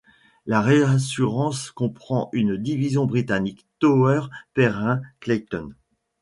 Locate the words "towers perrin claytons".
3.77-5.75